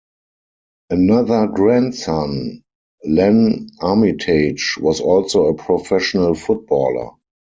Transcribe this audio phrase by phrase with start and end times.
[0.89, 2.63] Another grandson,
[3.05, 7.11] Len Armitage, was also a professional footballer.